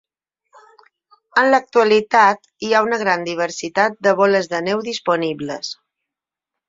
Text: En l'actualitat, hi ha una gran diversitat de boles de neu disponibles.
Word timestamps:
En 1.41 1.49
l'actualitat, 1.51 2.41
hi 2.67 2.73
ha 2.77 2.81
una 2.87 2.99
gran 3.03 3.27
diversitat 3.29 4.01
de 4.09 4.15
boles 4.23 4.51
de 4.55 4.63
neu 4.71 4.83
disponibles. 4.89 5.71